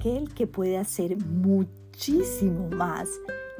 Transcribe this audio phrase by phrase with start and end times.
[0.00, 3.08] que puede hacer muchísimo más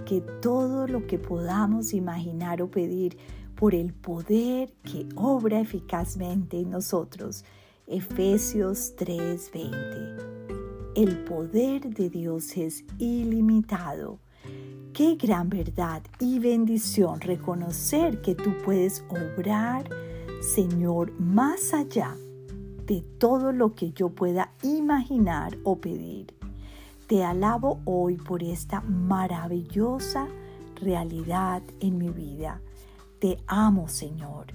[0.06, 3.19] que todo lo que podamos imaginar o pedir
[3.54, 7.45] por el poder que obra eficazmente en nosotros.
[7.87, 10.17] Efesios 3:20.
[10.96, 14.18] El poder de Dios es ilimitado.
[14.95, 19.91] Qué gran verdad y bendición reconocer que tú puedes obrar,
[20.41, 22.16] Señor, más allá
[22.90, 26.34] de todo lo que yo pueda imaginar o pedir.
[27.06, 30.26] Te alabo hoy por esta maravillosa
[30.74, 32.60] realidad en mi vida.
[33.20, 34.46] Te amo, Señor.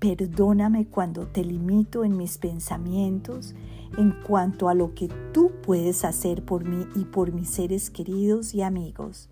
[0.00, 3.54] Perdóname cuando te limito en mis pensamientos
[3.96, 8.52] en cuanto a lo que tú puedes hacer por mí y por mis seres queridos
[8.52, 9.28] y amigos.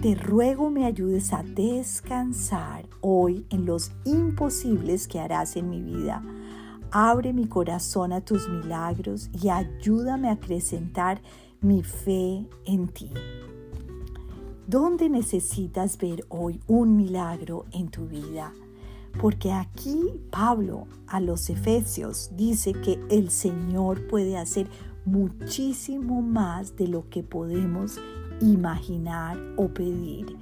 [0.00, 6.20] Te ruego me ayudes a descansar hoy en los imposibles que harás en mi vida.
[6.94, 11.22] Abre mi corazón a tus milagros y ayúdame a acrecentar
[11.62, 13.10] mi fe en ti.
[14.66, 18.52] ¿Dónde necesitas ver hoy un milagro en tu vida?
[19.22, 24.68] Porque aquí Pablo a los Efesios dice que el Señor puede hacer
[25.06, 27.98] muchísimo más de lo que podemos
[28.42, 30.36] imaginar o pedir.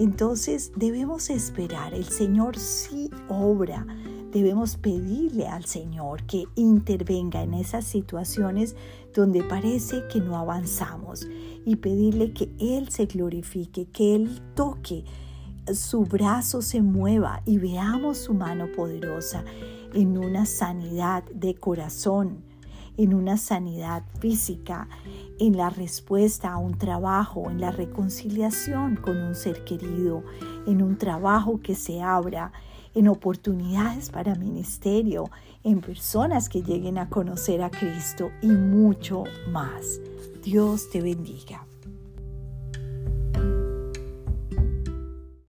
[0.00, 3.86] Entonces debemos esperar, el Señor sí obra,
[4.34, 8.74] debemos pedirle al Señor que intervenga en esas situaciones
[9.14, 11.26] donde parece que no avanzamos
[11.64, 15.04] y pedirle que Él se glorifique, que Él toque
[15.72, 19.44] su brazo se mueva y veamos su mano poderosa
[19.94, 22.42] en una sanidad de corazón,
[22.96, 24.88] en una sanidad física,
[25.38, 30.24] en la respuesta a un trabajo, en la reconciliación con un ser querido,
[30.66, 32.52] en un trabajo que se abra,
[32.94, 35.30] en oportunidades para ministerio,
[35.62, 40.00] en personas que lleguen a conocer a Cristo y mucho más.
[40.42, 41.66] Dios te bendiga.